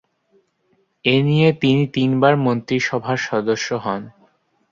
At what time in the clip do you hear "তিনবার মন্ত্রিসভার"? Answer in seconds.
1.95-3.17